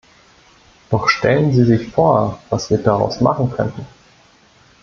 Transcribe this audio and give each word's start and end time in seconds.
Doch 0.89 1.09
stellen 1.09 1.53
Sie 1.53 1.63
sich 1.63 1.89
vor, 1.91 2.39
was 2.49 2.71
wir 2.71 2.79
daraus 2.79 3.21
machen 3.21 3.51
könnten! 3.51 3.85